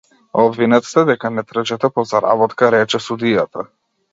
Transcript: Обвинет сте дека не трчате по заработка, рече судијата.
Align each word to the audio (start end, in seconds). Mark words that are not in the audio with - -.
Обвинет 0.43 0.87
сте 0.91 1.03
дека 1.09 1.31
не 1.35 1.43
трчате 1.51 1.91
по 1.99 2.07
заработка, 2.13 2.73
рече 2.77 3.03
судијата. 3.11 3.71